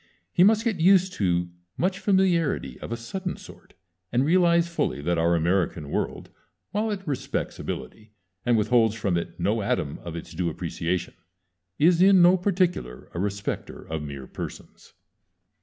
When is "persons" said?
14.25-14.93